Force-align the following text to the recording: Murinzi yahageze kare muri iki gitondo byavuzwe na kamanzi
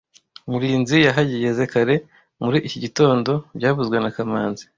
Murinzi 0.49 0.97
yahageze 1.07 1.63
kare 1.73 1.95
muri 2.43 2.57
iki 2.67 2.77
gitondo 2.85 3.31
byavuzwe 3.57 3.97
na 3.99 4.09
kamanzi 4.15 4.63